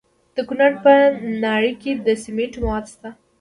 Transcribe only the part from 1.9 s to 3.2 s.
د سمنټو مواد شته.